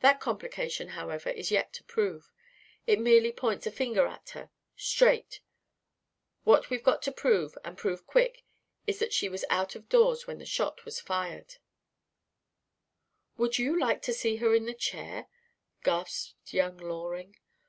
[0.00, 2.32] That complication, however, is yet to prove.
[2.88, 5.40] It merely points a finger at her straight;
[6.42, 8.42] what we've got to prove and prove quick
[8.88, 11.58] is that she was out of doors when that shot was fired"
[13.38, 15.28] "Would you like to see her in the chair?"
[15.84, 17.36] gasped young Loring.